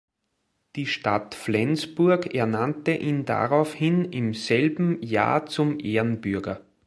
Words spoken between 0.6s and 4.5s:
Die Stadt Flensburg ernannte ihn daraufhin im